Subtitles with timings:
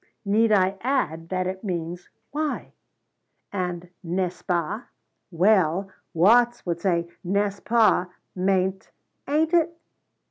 [0.25, 2.73] Need I add that it means 'why'?
[3.53, 4.85] And N'est ce pas
[5.29, 8.89] well, Watts would say N'est ce pas meant
[9.27, 9.77] 'ain't it'?